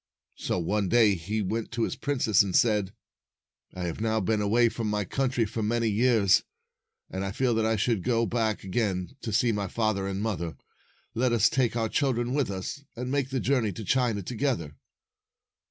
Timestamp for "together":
14.23-14.75